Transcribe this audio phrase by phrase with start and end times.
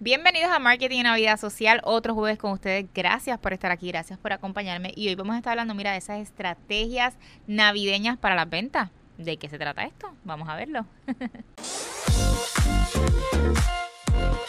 [0.00, 2.86] Bienvenidos a Marketing y Navidad Social, otro jueves con ustedes.
[2.92, 4.92] Gracias por estar aquí, gracias por acompañarme.
[4.96, 7.14] Y hoy vamos a estar hablando, mira, de esas estrategias
[7.46, 8.90] navideñas para las ventas.
[9.18, 10.12] ¿De qué se trata esto?
[10.24, 10.84] Vamos a verlo.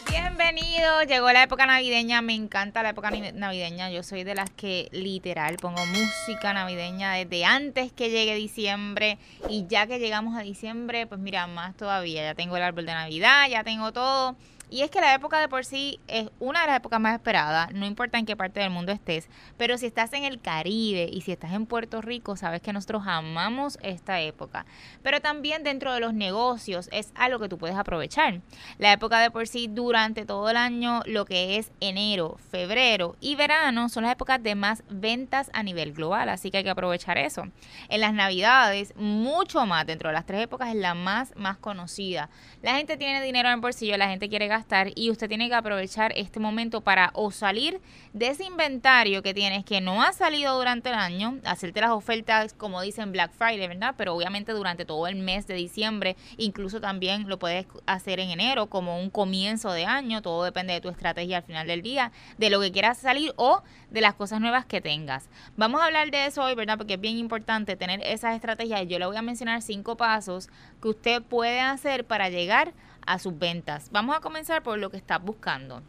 [0.09, 4.89] Bienvenido, llegó la época navideña, me encanta la época navideña, yo soy de las que
[4.91, 9.17] literal pongo música navideña desde antes que llegue diciembre
[9.49, 12.93] y ya que llegamos a diciembre, pues mira, más todavía, ya tengo el árbol de
[12.93, 14.35] Navidad, ya tengo todo
[14.69, 17.71] y es que la época de por sí es una de las épocas más esperadas,
[17.73, 21.21] no importa en qué parte del mundo estés, pero si estás en el Caribe y
[21.21, 24.65] si estás en Puerto Rico, sabes que nosotros amamos esta época.
[25.03, 28.41] Pero también dentro de los negocios es algo que tú puedes aprovechar.
[28.79, 33.35] La época de por sí durante todo el año, lo que es enero, febrero y
[33.35, 37.17] verano, son las épocas de más ventas a nivel global, así que hay que aprovechar
[37.17, 37.43] eso.
[37.89, 42.29] En las navidades, mucho más dentro de las tres épocas, es la más, más conocida.
[42.61, 44.54] La gente tiene dinero en el bolsillo, la gente quiere gastar
[44.95, 47.81] y usted tiene que aprovechar este momento para o salir
[48.13, 52.53] de ese inventario que tienes que no ha salido durante el año, hacerte las ofertas
[52.53, 53.95] como dicen Black Friday, ¿verdad?
[53.97, 58.67] Pero obviamente durante todo el mes de diciembre, incluso también lo puedes hacer en enero
[58.67, 62.49] como un comienzo de año, todo depende de tu estrategia al final del día, de
[62.49, 65.29] lo que quieras salir o de las cosas nuevas que tengas.
[65.57, 66.77] Vamos a hablar de eso hoy, ¿verdad?
[66.77, 68.87] Porque es bien importante tener esas estrategias.
[68.87, 70.49] Yo le voy a mencionar cinco pasos
[70.81, 73.89] que usted puede hacer para llegar a sus ventas.
[73.91, 75.81] Vamos a comenzar por lo que estás buscando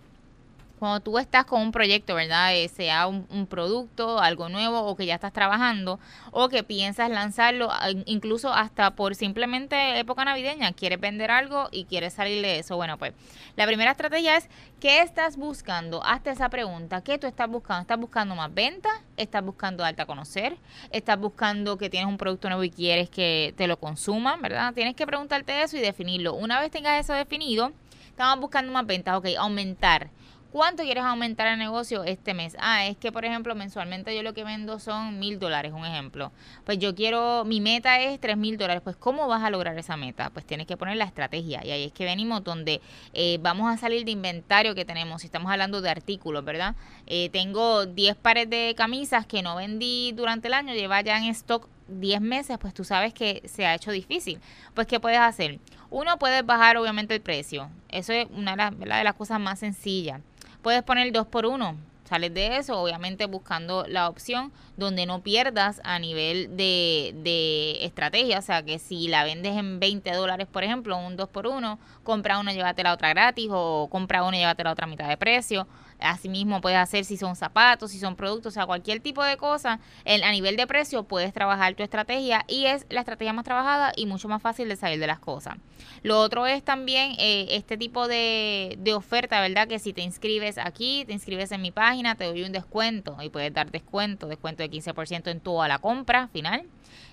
[0.78, 2.54] cuando tú estás con un proyecto, ¿verdad?
[2.54, 5.98] Eh, sea un, producto, algo nuevo o que ya estás trabajando
[6.32, 7.70] o que piensas lanzarlo
[8.06, 12.76] incluso hasta por simplemente época navideña, quieres vender algo y quieres salir de eso.
[12.76, 13.12] Bueno, pues
[13.56, 14.48] la primera estrategia es
[14.80, 16.04] ¿qué estás buscando?
[16.04, 17.82] Hazte esa pregunta, ¿qué tú estás buscando?
[17.82, 18.92] ¿Estás buscando más ventas?
[19.16, 20.56] ¿Estás buscando darte a conocer?
[20.90, 24.74] ¿Estás buscando que tienes un producto nuevo y quieres que te lo consuman, ¿verdad?
[24.74, 26.34] Tienes que preguntarte eso y definirlo.
[26.34, 27.72] Una vez tengas eso definido,
[28.08, 30.10] estamos buscando más ventas, ok, aumentar
[30.52, 32.56] ¿Cuánto quieres aumentar el negocio este mes?
[32.58, 36.32] Ah, es que, por ejemplo, mensualmente yo lo que vendo son mil dólares, un ejemplo.
[36.64, 38.82] Pues yo quiero, mi meta es tres mil dólares.
[38.82, 40.30] Pues, ¿cómo vas a lograr esa meta?
[40.30, 41.64] Pues tienes que poner la estrategia.
[41.64, 42.80] Y ahí es que venimos donde
[43.12, 45.20] eh, vamos a salir de inventario que tenemos.
[45.22, 46.74] Si estamos hablando de artículos, ¿verdad?
[47.06, 51.24] Eh, tengo 10 pares de camisas que no vendí durante el año, lleva ya en
[51.24, 54.40] stock 10 meses, pues tú sabes que se ha hecho difícil.
[54.74, 55.58] Pues, ¿qué puedes hacer?
[55.90, 57.70] Uno, puedes bajar obviamente el precio.
[57.88, 60.20] Eso es una de las cosas más sencillas.
[60.66, 61.76] Puedes poner dos por uno.
[62.06, 68.40] Sales de eso, obviamente buscando la opción donde no pierdas a nivel de, de estrategia.
[68.40, 71.78] O sea, que si la vendes en 20 dólares, por ejemplo, un 2 por 1
[72.02, 75.16] compra una, llévate la otra gratis o compra una y llévate la otra mitad de
[75.16, 75.68] precio.
[76.00, 79.80] Asimismo, puedes hacer si son zapatos, si son productos, o sea, cualquier tipo de cosa.
[80.04, 84.06] a nivel de precio puedes trabajar tu estrategia y es la estrategia más trabajada y
[84.06, 85.56] mucho más fácil de salir de las cosas.
[86.02, 89.68] Lo otro es también eh, este tipo de, de oferta, ¿verdad?
[89.68, 93.30] Que si te inscribes aquí, te inscribes en mi página, te doy un descuento y
[93.30, 96.66] puedes dar descuento, descuento de 15% en toda la compra final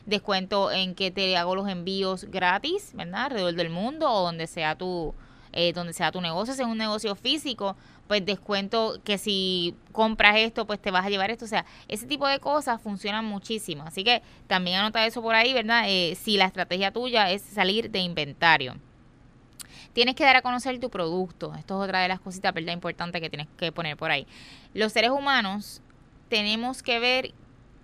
[0.05, 3.25] descuento en que te hago los envíos gratis, ¿verdad?
[3.25, 5.13] Alrededor del mundo o donde sea tu,
[5.53, 7.75] eh, donde sea tu negocio, si es un negocio físico,
[8.07, 11.45] pues descuento que si compras esto, pues te vas a llevar esto.
[11.45, 13.83] O sea, ese tipo de cosas funcionan muchísimo.
[13.83, 15.85] Así que también anota eso por ahí, ¿verdad?
[15.87, 18.75] Eh, si la estrategia tuya es salir de inventario.
[19.93, 21.53] Tienes que dar a conocer tu producto.
[21.55, 22.73] Esto es otra de las cositas, ¿verdad?
[22.73, 24.25] Importante que tienes que poner por ahí.
[24.73, 25.81] Los seres humanos
[26.29, 27.31] tenemos que ver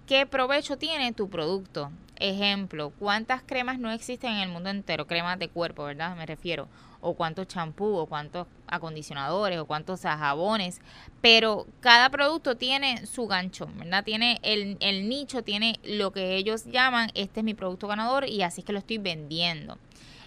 [0.07, 1.91] qué provecho tiene tu producto.
[2.19, 5.07] Ejemplo, ¿cuántas cremas no existen en el mundo entero?
[5.07, 6.15] Cremas de cuerpo, ¿verdad?
[6.15, 6.67] Me refiero
[7.01, 10.81] o cuántos champú, o cuántos acondicionadores, o cuántos jabones,
[11.21, 14.03] pero cada producto tiene su gancho, ¿verdad?
[14.03, 18.41] Tiene el, el nicho, tiene lo que ellos llaman, este es mi producto ganador y
[18.43, 19.77] así es que lo estoy vendiendo.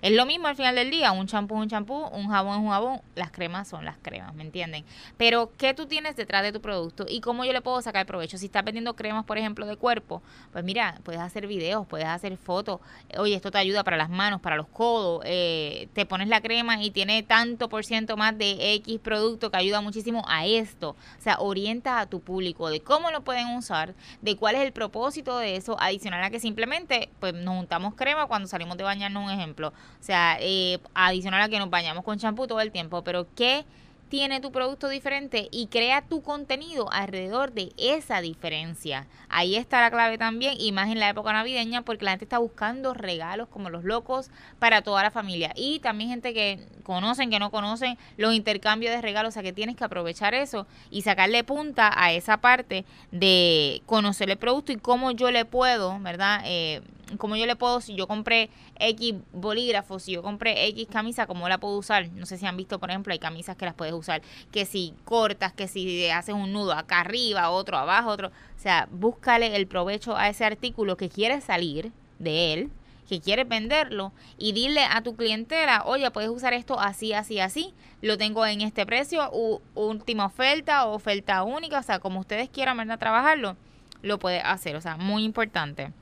[0.03, 2.65] Es lo mismo al final del día, un champú es un champú, un jabón es
[2.65, 4.85] un jabón, las cremas son las cremas, ¿me entienden?
[5.17, 8.37] Pero, ¿qué tú tienes detrás de tu producto y cómo yo le puedo sacar provecho?
[8.37, 10.21] Si estás vendiendo cremas, por ejemplo, de cuerpo,
[10.51, 12.81] pues mira, puedes hacer videos, puedes hacer fotos,
[13.17, 16.83] oye, esto te ayuda para las manos, para los codos, eh, te pones la crema
[16.83, 20.97] y tiene tanto por ciento más de X producto que ayuda muchísimo a esto.
[21.17, 24.73] O sea, orienta a tu público de cómo lo pueden usar, de cuál es el
[24.73, 29.23] propósito de eso, adicional a que simplemente, pues nos juntamos crema cuando salimos de bañarnos,
[29.23, 33.03] un ejemplo o sea, eh, adicional a que nos bañamos con champú todo el tiempo,
[33.03, 33.65] pero ¿qué
[34.13, 39.07] tiene tu producto diferente y crea tu contenido alrededor de esa diferencia.
[39.31, 42.37] Ahí está la clave también, y más en la época navideña, porque la gente está
[42.37, 45.55] buscando regalos como los locos para toda la familia.
[45.57, 49.55] Y también gente que conocen, que no conocen los intercambios de regalos, o sea que
[49.55, 54.77] tienes que aprovechar eso y sacarle punta a esa parte de conocer el producto y
[54.77, 56.43] cómo yo le puedo, ¿verdad?
[56.45, 56.83] Eh,
[57.19, 61.49] ¿cómo yo le puedo, si yo compré X bolígrafos, si yo compré X camisa, ¿cómo
[61.49, 62.11] la puedo usar?
[62.13, 64.95] No sé si han visto, por ejemplo, hay camisas que las puedes usar, que si
[65.05, 68.29] cortas, que si haces un nudo acá arriba, otro abajo, otro.
[68.29, 72.71] O sea, búscale el provecho a ese artículo que quieres salir de él
[73.13, 77.75] que quieres venderlo y dile a tu clientela, oye, puedes usar esto así, así, así,
[78.01, 82.49] lo tengo en este precio, u, última oferta o oferta única, o sea, como ustedes
[82.49, 82.99] quieran, ¿verdad?
[82.99, 83.57] Trabajarlo,
[84.01, 85.93] lo puedes hacer, o sea, muy importante.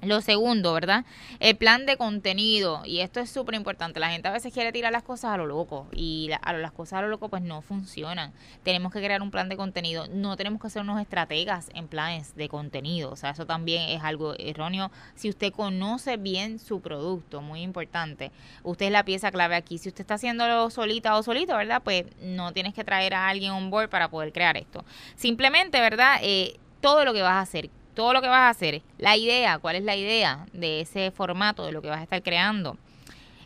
[0.00, 1.04] Lo segundo, ¿verdad?
[1.40, 2.82] El plan de contenido.
[2.84, 3.98] Y esto es súper importante.
[3.98, 5.88] La gente a veces quiere tirar las cosas a lo loco.
[5.92, 8.32] Y a las cosas a lo loco pues no funcionan.
[8.62, 10.06] Tenemos que crear un plan de contenido.
[10.06, 13.10] No tenemos que ser unos estrategas en planes de contenido.
[13.10, 14.92] O sea, eso también es algo erróneo.
[15.16, 18.30] Si usted conoce bien su producto, muy importante.
[18.62, 19.78] Usted es la pieza clave aquí.
[19.78, 21.82] Si usted está haciéndolo solita o solito, ¿verdad?
[21.82, 24.84] Pues no tienes que traer a alguien on board para poder crear esto.
[25.16, 26.20] Simplemente, ¿verdad?
[26.22, 29.58] Eh, todo lo que vas a hacer todo lo que vas a hacer, la idea,
[29.58, 32.76] cuál es la idea de ese formato, de lo que vas a estar creando.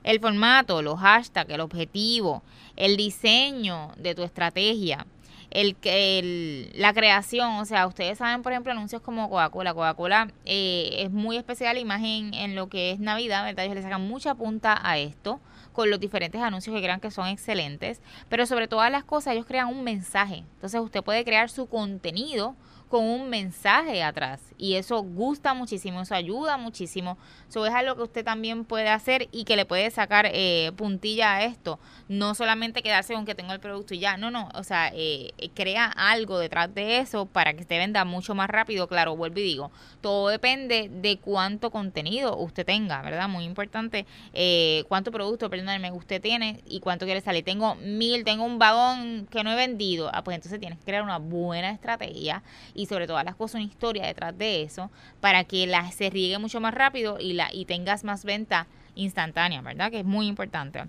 [0.05, 2.43] El formato, los hashtags, el objetivo,
[2.77, 5.07] el diseño de tu estrategia,
[5.49, 9.73] el, el, la creación, o sea, ustedes saben, por ejemplo, anuncios como Coca-Cola.
[9.73, 13.65] Coca-Cola eh, es muy especial, imagen en lo que es Navidad, ¿verdad?
[13.65, 15.41] Ellos le sacan mucha punta a esto
[15.73, 19.47] con los diferentes anuncios que crean que son excelentes, pero sobre todas las cosas ellos
[19.47, 20.45] crean un mensaje.
[20.57, 22.55] Entonces usted puede crear su contenido
[22.93, 24.43] con un mensaje atrás.
[24.59, 27.17] Y eso gusta muchísimo, eso ayuda muchísimo.
[27.49, 31.37] Eso es algo que usted también puede hacer y que le puede sacar eh, puntilla
[31.37, 31.79] a esto.
[32.09, 34.19] No solamente quedarse con que tengo el producto y ya.
[34.19, 34.51] No, no.
[34.55, 38.87] O sea, eh, crea algo detrás de eso para que se venda mucho más rápido.
[38.89, 39.71] Claro, vuelvo y digo,
[40.03, 43.27] todo depende de cuánto contenido usted tenga, ¿verdad?
[43.31, 44.05] Muy importante.
[44.35, 47.43] Eh, cuánto producto, perdónenme, usted tiene y cuánto quiere salir.
[47.43, 50.11] Tengo mil, tengo un vagón que no he vendido.
[50.13, 52.43] Ah, pues entonces tienes que crear una buena estrategia
[52.75, 54.91] y sobre todas las cosas una historia detrás de eso
[55.21, 59.63] para que la, se riegue mucho más rápido y, la, y tengas más venta instantánea,
[59.63, 59.91] ¿verdad?
[59.91, 60.85] Que es muy importante.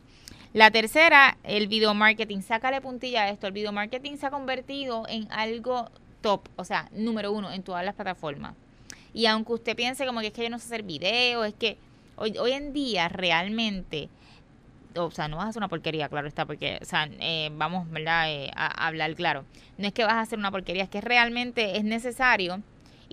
[0.53, 2.41] La tercera, el video marketing.
[2.41, 3.47] Sácale puntilla a esto.
[3.47, 5.89] El video marketing se ha convertido en algo
[6.21, 8.53] top, o sea, número uno en todas las plataformas.
[9.13, 11.77] Y aunque usted piense como que es que yo no sé hacer video, es que
[12.17, 14.09] hoy, hoy en día realmente
[14.95, 17.89] o sea, no vas a hacer una porquería, claro está, porque, o sea, eh, vamos,
[17.89, 19.45] ¿verdad?, eh, a, hablar claro.
[19.77, 22.61] No es que vas a hacer una porquería, es que realmente es necesario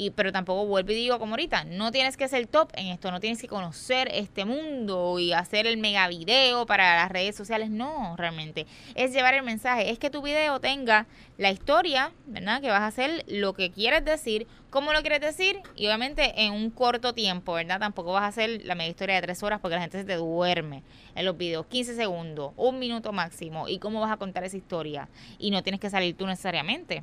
[0.00, 3.10] y, pero tampoco vuelvo y digo como ahorita, no tienes que ser top en esto,
[3.10, 7.68] no tienes que conocer este mundo y hacer el mega video para las redes sociales,
[7.68, 8.66] no, realmente.
[8.94, 11.06] Es llevar el mensaje, es que tu video tenga
[11.36, 12.62] la historia, ¿verdad?
[12.62, 16.54] Que vas a hacer lo que quieres decir, cómo lo quieres decir y obviamente en
[16.54, 17.78] un corto tiempo, ¿verdad?
[17.78, 20.16] Tampoco vas a hacer la media historia de tres horas porque la gente se te
[20.16, 20.82] duerme
[21.14, 25.10] en los videos, 15 segundos, un minuto máximo y cómo vas a contar esa historia
[25.38, 27.02] y no tienes que salir tú necesariamente.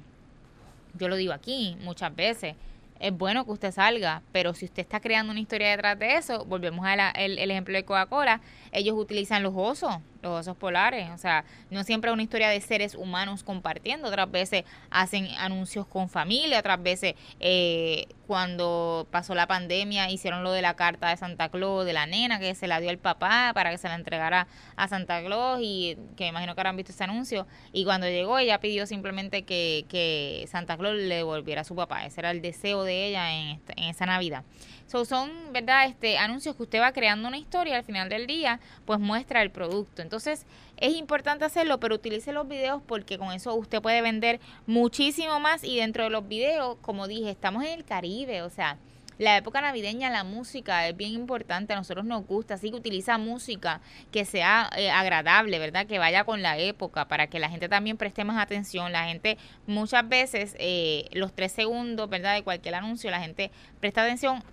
[0.95, 2.55] Yo lo digo aquí muchas veces
[2.99, 6.45] es bueno que usted salga, pero si usted está creando una historia detrás de eso,
[6.45, 8.41] volvemos al el ejemplo de Coca-Cola,
[8.71, 12.59] ellos utilizan los osos, los osos polares, o sea, no siempre es una historia de
[12.61, 19.47] seres humanos compartiendo, otras veces hacen anuncios con familia, otras veces eh, cuando pasó la
[19.47, 22.79] pandemia hicieron lo de la carta de Santa Claus, de la nena que se la
[22.79, 26.53] dio el papá para que se la entregara a Santa Claus y que me imagino
[26.53, 27.47] que habrán visto ese anuncio.
[27.71, 32.05] Y cuando llegó ella pidió simplemente que, que Santa Claus le devolviera a su papá,
[32.05, 34.43] ese era el deseo de ella en, en esa Navidad
[34.87, 35.85] son, ¿verdad?
[35.87, 39.51] Este, anuncios que usted va creando una historia al final del día, pues muestra el
[39.51, 40.01] producto.
[40.01, 40.45] Entonces,
[40.77, 45.63] es importante hacerlo, pero utilice los videos porque con eso usted puede vender muchísimo más
[45.63, 48.77] y dentro de los videos, como dije, estamos en el Caribe, o sea,
[49.17, 53.17] la época navideña, la música es bien importante, a nosotros nos gusta, así que utiliza
[53.17, 55.87] música que sea eh, agradable, ¿verdad?
[55.87, 58.91] Que vaya con la época para que la gente también preste más atención.
[58.91, 62.35] La gente muchas veces, eh, los tres segundos, ¿verdad?
[62.35, 64.43] De cualquier anuncio, la gente presta atención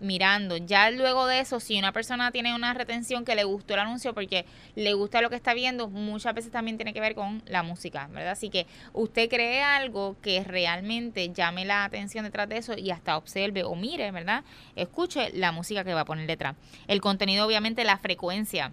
[0.00, 0.56] mirando.
[0.56, 4.14] Ya luego de eso, si una persona tiene una retención que le gustó el anuncio
[4.14, 7.62] porque le gusta lo que está viendo, muchas veces también tiene que ver con la
[7.62, 8.32] música, ¿verdad?
[8.32, 13.16] Así que usted cree algo que realmente llame la atención detrás de eso y hasta
[13.16, 14.44] observe o mire, ¿verdad?
[14.76, 16.56] Escuche la música que va a poner detrás.
[16.88, 18.72] El contenido, obviamente, la frecuencia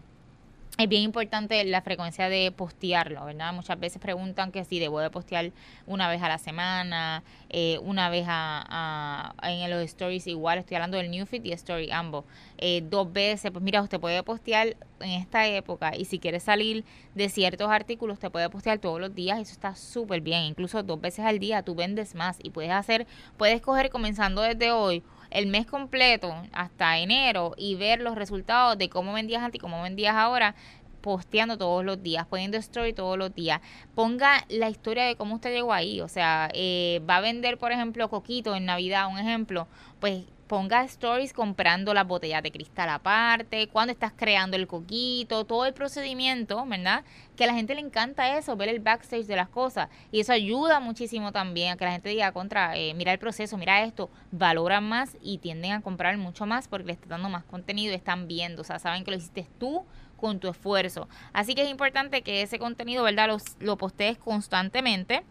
[0.78, 3.52] es bien importante la frecuencia de postearlo, ¿verdad?
[3.52, 5.52] Muchas veces preguntan que si debo de postear
[5.88, 10.98] una vez a la semana, eh, una vez a, en los stories igual, estoy hablando
[10.98, 12.26] del Newfit y Story ambos,
[12.60, 16.86] eh, dos veces, pues mira, usted puede postear en esta época y si quiere salir
[17.16, 21.02] de ciertos artículos, usted puede postear todos los días, eso está súper bien, incluso dos
[21.02, 23.08] veces al día tú vendes más y puedes hacer,
[23.38, 25.02] puedes coger comenzando desde hoy
[25.38, 29.84] el mes completo hasta enero y ver los resultados de cómo vendías antes y cómo
[29.84, 30.56] vendías ahora
[31.02, 33.62] posteando todos los días, poniendo story todos los días.
[33.94, 36.02] Ponga la historia de cómo usted llegó ahí.
[36.02, 39.68] O sea, eh, va a vender, por ejemplo, coquito en Navidad, un ejemplo.
[40.00, 45.66] Pues ponga stories comprando las botellas de cristal aparte, cuando estás creando el coquito, todo
[45.66, 47.04] el procedimiento, ¿verdad?
[47.36, 49.90] Que a la gente le encanta eso, ver el backstage de las cosas.
[50.12, 53.58] Y eso ayuda muchísimo también a que la gente diga contra, eh, mira el proceso,
[53.58, 57.44] mira esto, valoran más y tienden a comprar mucho más porque le estás dando más
[57.44, 59.86] contenido están viendo, o sea, saben que lo hiciste tú
[60.18, 61.08] con tu esfuerzo.
[61.32, 63.28] Así que es importante que ese contenido, ¿verdad?
[63.28, 65.24] Los, lo postees constantemente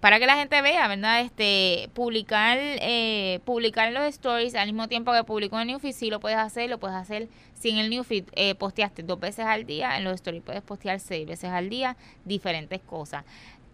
[0.00, 1.22] para que la gente vea, ¿verdad?
[1.22, 6.20] Este, publicar, eh, publicar los stories al mismo tiempo que publico en Newfeed, si lo
[6.20, 9.96] puedes hacer, lo puedes hacer si en el Newfeed eh, posteaste dos veces al día,
[9.96, 13.24] en los stories puedes postear seis veces al día diferentes cosas.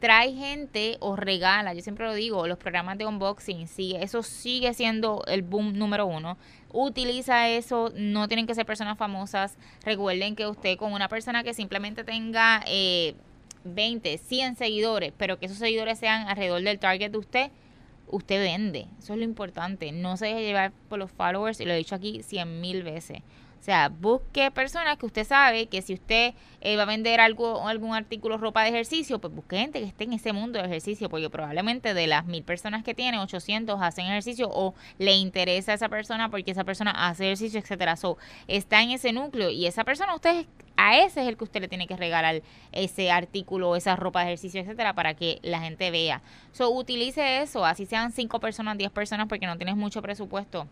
[0.00, 4.72] Trae gente o regala, yo siempre lo digo, los programas de unboxing, sigue, eso sigue
[4.74, 6.38] siendo el boom número uno.
[6.72, 9.58] Utiliza eso, no tienen que ser personas famosas.
[9.84, 12.64] Recuerden que usted con una persona que simplemente tenga...
[12.66, 13.14] Eh,
[13.64, 17.50] 20, 100 seguidores, pero que esos seguidores sean alrededor del target de usted,
[18.08, 18.86] usted vende.
[18.98, 19.92] Eso es lo importante.
[19.92, 23.22] No se deje llevar por los followers, y lo he dicho aquí 100 mil veces.
[23.60, 27.68] O sea, busque personas que usted sabe que si usted eh, va a vender algo,
[27.68, 31.10] algún artículo, ropa de ejercicio, pues busque gente que esté en ese mundo de ejercicio,
[31.10, 35.74] porque probablemente de las mil personas que tiene, 800 hacen ejercicio o le interesa a
[35.74, 37.96] esa persona porque esa persona hace ejercicio, etcétera.
[37.96, 38.16] So,
[38.48, 40.46] está en ese núcleo y esa persona, usted
[40.78, 42.40] a ese es el que usted le tiene que regalar
[42.72, 46.22] ese artículo, esa ropa de ejercicio, etcétera, para que la gente vea.
[46.52, 50.66] So, utilice eso, así sean 5 personas, 10 personas, porque no tienes mucho presupuesto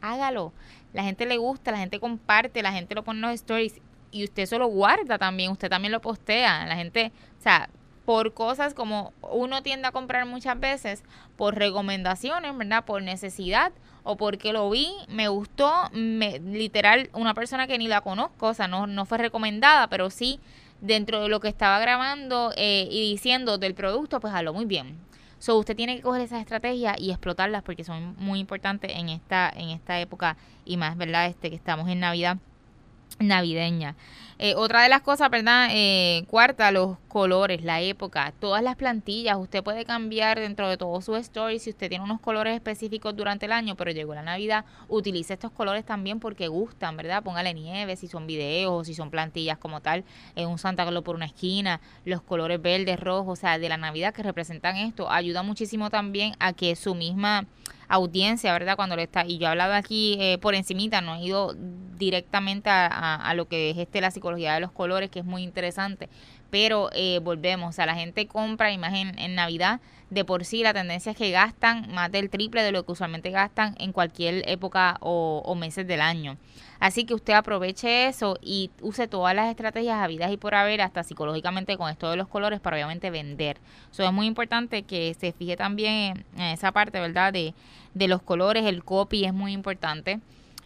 [0.00, 0.52] hágalo.
[0.92, 4.24] La gente le gusta, la gente comparte, la gente lo pone en los stories y
[4.24, 6.66] usted eso lo guarda también, usted también lo postea.
[6.66, 7.68] La gente, o sea,
[8.04, 11.04] por cosas como uno tiende a comprar muchas veces
[11.36, 12.84] por recomendaciones, ¿verdad?
[12.84, 18.00] Por necesidad o porque lo vi, me gustó, me, literal, una persona que ni la
[18.00, 20.40] conozco, o sea, no, no fue recomendada, pero sí
[20.80, 24.96] dentro de lo que estaba grabando eh, y diciendo del producto, pues habló muy bien.
[25.38, 29.50] So, usted tiene que coger esas estrategias y explotarlas porque son muy importantes en esta,
[29.54, 31.26] en esta época y más, ¿verdad?
[31.26, 32.38] Este, que estamos en Navidad
[33.18, 33.96] navideña.
[34.40, 35.68] Eh, otra de las cosas, ¿verdad?
[35.72, 39.36] Eh, cuarta, los colores, la época, todas las plantillas.
[39.36, 43.46] Usted puede cambiar dentro de todo su story si usted tiene unos colores específicos durante
[43.46, 47.24] el año, pero llegó la Navidad, utilice estos colores también porque gustan, ¿verdad?
[47.24, 50.04] Póngale nieve, si son videos si son plantillas como tal,
[50.36, 53.76] en un Santa Claus por una esquina, los colores verdes, rojos, o sea, de la
[53.76, 57.46] Navidad que representan esto, ayuda muchísimo también a que su misma
[57.88, 58.76] audiencia, ¿verdad?
[58.76, 61.54] Cuando le está, y yo he hablado aquí eh, por encimita, no he ido
[61.98, 65.42] directamente a, a, lo que es este la psicología de los colores, que es muy
[65.42, 66.08] interesante,
[66.50, 70.72] pero eh, volvemos, o sea, la gente compra imagen en Navidad, de por sí la
[70.72, 74.96] tendencia es que gastan más del triple de lo que usualmente gastan en cualquier época
[75.00, 76.38] o, o meses del año.
[76.80, 81.02] Así que usted aproveche eso y use todas las estrategias habidas y por haber, hasta
[81.02, 83.58] psicológicamente con esto de los colores, para obviamente vender.
[83.90, 87.32] Eso es muy importante que se fije también en esa parte, ¿verdad?
[87.32, 87.52] De,
[87.94, 90.20] de los colores, el copy es muy importante.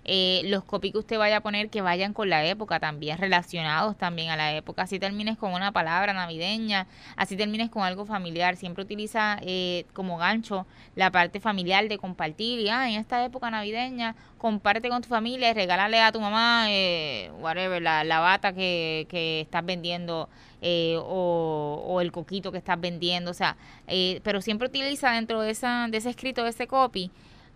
[0.04, 3.96] Eh, los copy que usted vaya a poner que vayan con la época también, relacionados
[3.96, 4.82] también a la época.
[4.82, 8.56] Así termines con una palabra navideña, así termines con algo familiar.
[8.56, 10.66] Siempre utiliza eh, como gancho
[10.96, 12.60] la parte familiar de compartir.
[12.60, 17.30] Y ah, en esta época navideña, comparte con tu familia regálale a tu mamá, eh,
[17.40, 20.28] whatever, la, la bata que, que estás vendiendo.
[20.64, 23.56] Eh, o, o, el coquito que estás vendiendo, o sea,
[23.88, 27.10] eh, pero siempre utiliza dentro de, esa, de ese escrito, de ese copy,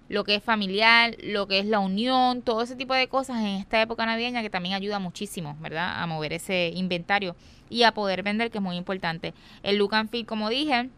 [0.08, 3.46] lo que es familiar, lo que es la unión, todo ese tipo de cosas en
[3.46, 6.02] esta época navideña que también ayuda muchísimo, ¿verdad?
[6.02, 7.34] A mover ese inventario
[7.68, 9.34] y a poder vender, que es muy importante.
[9.62, 10.88] El look and feel, como dije,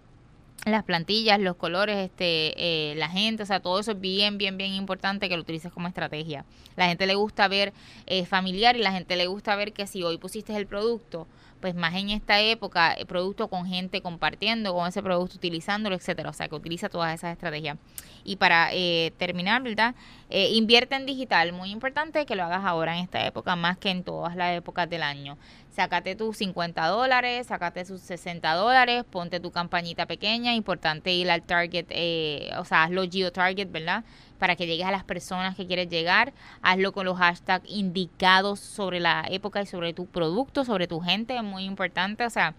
[0.66, 4.56] las plantillas, los colores, este, eh, la gente, o sea, todo eso es bien, bien,
[4.58, 6.44] bien importante que lo utilices como estrategia.
[6.76, 7.72] La gente le gusta ver
[8.06, 11.26] eh, familiar y la gente le gusta ver que si hoy pusiste el producto,
[11.60, 16.30] pues más en esta época, el producto con gente compartiendo con ese producto, utilizándolo, etcétera.
[16.30, 17.78] O sea, que utiliza todas esas estrategias.
[18.24, 19.94] Y para eh, terminar, ¿verdad?
[20.30, 21.52] Eh, invierte en digital.
[21.52, 24.88] Muy importante que lo hagas ahora en esta época, más que en todas las épocas
[24.88, 25.38] del año.
[25.70, 30.54] Sácate tus 50 dólares, sácate sus 60 dólares, ponte tu campañita pequeña.
[30.54, 34.04] Importante ir al target, eh, o sea, hazlo geo-target, ¿verdad?
[34.38, 36.32] Para que llegues a las personas que quieres llegar.
[36.62, 41.36] Hazlo con los hashtags indicados sobre la época y sobre tu producto, sobre tu gente,
[41.36, 42.24] es muy importante.
[42.24, 42.54] O sea,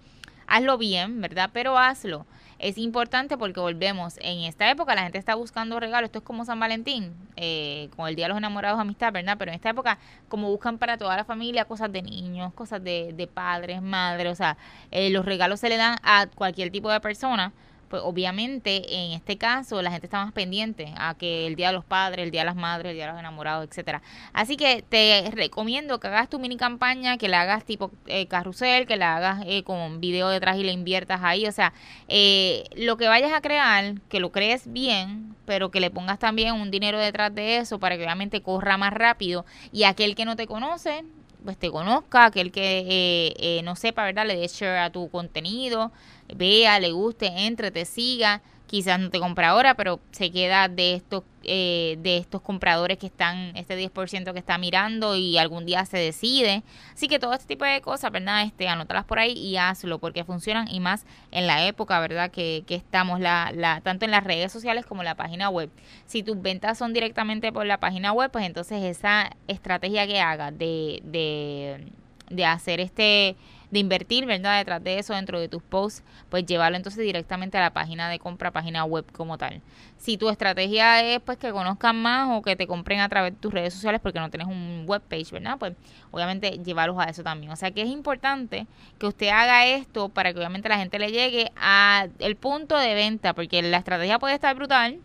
[0.48, 1.50] hazlo bien, ¿verdad?
[1.54, 2.26] Pero hazlo.
[2.60, 6.44] Es importante porque volvemos, en esta época la gente está buscando regalos, esto es como
[6.44, 9.38] San Valentín, eh, con el Día de los Enamorados, amistad, ¿verdad?
[9.40, 13.14] Pero en esta época, como buscan para toda la familia cosas de niños, cosas de,
[13.14, 14.58] de padres, madres, o sea,
[14.92, 17.54] eh, los regalos se le dan a cualquier tipo de persona,
[17.90, 21.74] pues obviamente en este caso la gente está más pendiente a que el Día de
[21.74, 24.02] los Padres, el Día de las Madres, el Día de los Enamorados, etcétera.
[24.34, 28.86] Así que te recomiendo que hagas tu mini campaña, que la hagas tipo eh, carrusel,
[28.86, 31.48] que la hagas eh, con video detrás y la inviertas ahí.
[31.48, 31.74] O sea,
[32.08, 36.54] eh, lo que vayas a crear, que lo crees bien, pero que le pongas también
[36.54, 40.36] un dinero detrás de eso para que obviamente corra más rápido y aquel que no
[40.36, 41.04] te conoce
[41.44, 44.26] pues te conozca, aquel que eh, eh, no sepa, ¿verdad?
[44.26, 45.92] Le dé share a tu contenido,
[46.36, 50.94] vea, le guste, entre, te siga quizás no te compra ahora, pero se queda de
[50.94, 55.86] estos eh, de estos compradores que están, este 10% que está mirando y algún día
[55.86, 56.64] se decide.
[56.94, 58.44] Así que todo este tipo de cosas, ¿verdad?
[58.44, 62.30] Este, anótalas por ahí y hazlo porque funcionan y más en la época, ¿verdad?
[62.30, 65.72] Que, que estamos, la, la, tanto en las redes sociales como en la página web.
[66.06, 70.56] Si tus ventas son directamente por la página web, pues entonces esa estrategia que hagas
[70.58, 71.88] de, de,
[72.30, 73.36] de hacer este
[73.72, 74.58] de invertir, ¿verdad?
[74.58, 78.20] Detrás de eso, dentro de tus posts, pues llevarlo entonces directamente a la página de
[78.20, 79.62] compra, página web como tal.
[79.98, 83.40] Si tu estrategia es pues que conozcan más o que te compren a través de
[83.40, 85.58] tus redes sociales porque no tienes un web page, ¿verdad?
[85.60, 85.74] Pues
[86.12, 87.52] obviamente llevarlos a eso también.
[87.52, 88.66] O sea que es importante
[88.98, 92.94] que usted haga esto para que obviamente la gente le llegue a el punto de
[92.94, 95.00] venta, porque la estrategia puede estar brutal,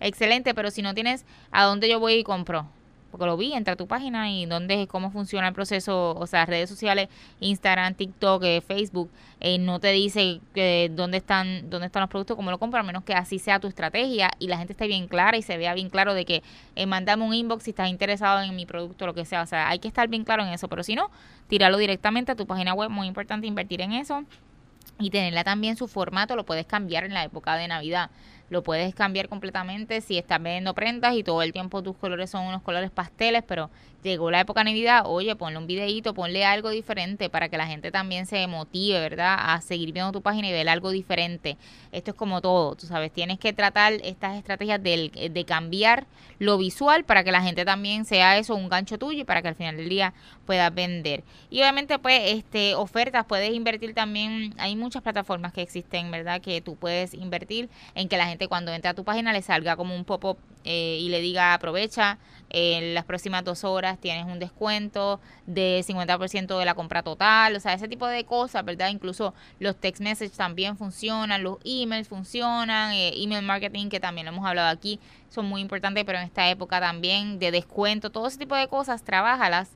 [0.00, 2.66] excelente, pero si no tienes a dónde yo voy y compro,
[3.16, 6.44] porque lo vi, entra a tu página y dónde, cómo funciona el proceso, o sea,
[6.44, 7.08] redes sociales,
[7.40, 12.36] Instagram, TikTok, eh, Facebook, eh, no te dice que dónde están, dónde están los productos,
[12.36, 15.08] cómo lo compras, a menos que así sea tu estrategia y la gente esté bien
[15.08, 16.42] clara y se vea bien claro de que
[16.74, 19.70] eh, mandame un inbox si estás interesado en mi producto, lo que sea, o sea,
[19.70, 21.10] hay que estar bien claro en eso, pero si no,
[21.48, 24.24] tíralo directamente a tu página web, muy importante invertir en eso
[24.98, 28.10] y tenerla también su formato, lo puedes cambiar en la época de Navidad
[28.50, 32.46] lo puedes cambiar completamente si estás vendiendo prendas y todo el tiempo tus colores son
[32.46, 33.70] unos colores pasteles, pero
[34.02, 37.66] llegó la época de Navidad, oye, ponle un videíto, ponle algo diferente para que la
[37.66, 39.36] gente también se motive, ¿verdad?
[39.38, 41.56] A seguir viendo tu página y ver algo diferente.
[41.92, 46.06] Esto es como todo, tú sabes, tienes que tratar estas estrategias de, de cambiar
[46.38, 49.48] lo visual para que la gente también sea eso un gancho tuyo y para que
[49.48, 50.12] al final del día
[50.44, 51.24] puedas vender.
[51.50, 56.40] Y obviamente, pues, este, ofertas, puedes invertir también, hay muchas plataformas que existen, ¿verdad?
[56.40, 59.76] Que tú puedes invertir en que la gente cuando entre a tu página le salga
[59.76, 62.18] como un pop-up eh, y le diga aprovecha,
[62.50, 67.60] en las próximas dos horas tienes un descuento de 50% de la compra total, o
[67.60, 68.88] sea, ese tipo de cosas, ¿verdad?
[68.90, 74.32] Incluso los text messages también funcionan, los emails funcionan, eh, email marketing que también lo
[74.32, 78.38] hemos hablado aquí, son muy importantes, pero en esta época también de descuento, todo ese
[78.38, 79.70] tipo de cosas, trabajalas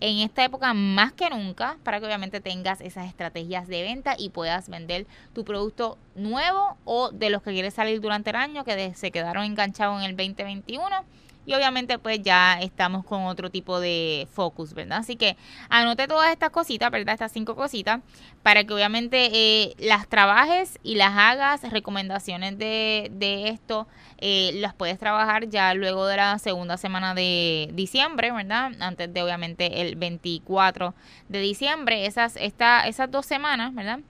[0.00, 4.30] en esta época más que nunca para que obviamente tengas esas estrategias de venta y
[4.30, 8.94] puedas vender tu producto nuevo o de los que quieres salir durante el año que
[8.94, 11.04] se quedaron enganchados en el 2021
[11.46, 14.98] y obviamente pues ya estamos con otro tipo de focus, ¿verdad?
[14.98, 15.36] Así que
[15.68, 17.14] anote todas estas cositas, ¿verdad?
[17.14, 18.00] Estas cinco cositas
[18.42, 23.86] para que obviamente eh, las trabajes y las hagas, recomendaciones de, de esto,
[24.18, 28.72] eh, las puedes trabajar ya luego de la segunda semana de diciembre, ¿verdad?
[28.80, 30.94] Antes de obviamente el 24
[31.28, 34.00] de diciembre, esas, esta, esas dos semanas, ¿verdad?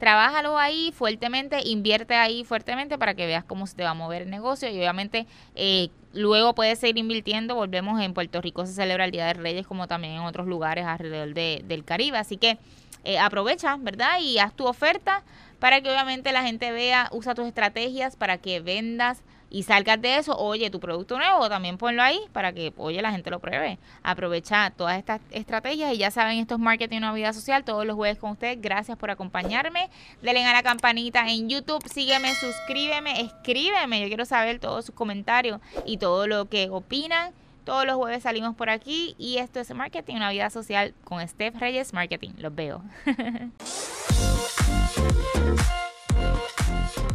[0.00, 4.22] Trabájalo ahí fuertemente, invierte ahí fuertemente para que veas cómo se te va a mover
[4.22, 7.54] el negocio y obviamente eh, luego puedes seguir invirtiendo.
[7.54, 10.86] Volvemos en Puerto Rico, se celebra el Día de Reyes como también en otros lugares
[10.86, 12.58] alrededor de, del Caribe, así que
[13.04, 14.18] eh, aprovecha, ¿verdad?
[14.20, 15.22] Y haz tu oferta
[15.58, 20.16] para que obviamente la gente vea, usa tus estrategias para que vendas y salgas de
[20.16, 23.78] eso, oye, tu producto nuevo, también ponlo ahí para que, oye, la gente lo pruebe.
[24.04, 27.96] Aprovecha todas estas estrategias y ya saben, esto es Marketing Una Vida Social, todos los
[27.96, 28.62] jueves con ustedes.
[28.62, 29.90] Gracias por acompañarme.
[30.22, 34.00] Denle a la campanita en YouTube, sígueme, suscríbeme, escríbeme.
[34.00, 37.32] Yo quiero saber todos sus comentarios y todo lo que opinan.
[37.64, 41.56] Todos los jueves salimos por aquí y esto es Marketing, una vida social con Steph
[41.56, 42.30] Reyes Marketing.
[42.38, 42.82] Los veo.